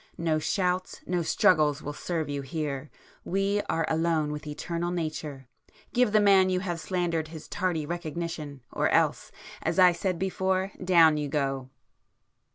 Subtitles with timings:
[0.17, 6.49] No shouts, no struggles will serve you here,—we are alone with Eternal Nature,—give the man
[6.49, 11.69] you have slandered his tardy recognition, or else, as I said before—down you go!